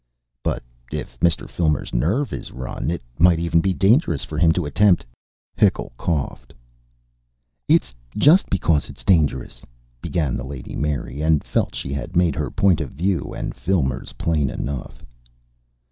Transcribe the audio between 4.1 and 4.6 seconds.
for him